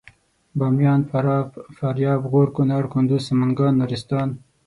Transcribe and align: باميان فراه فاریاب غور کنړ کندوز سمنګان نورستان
باميان 0.59 1.01
فراه 1.09 1.43
فاریاب 1.77 2.21
غور 2.31 2.47
کنړ 2.55 2.83
کندوز 2.93 3.21
سمنګان 3.29 3.73
نورستان 3.81 4.29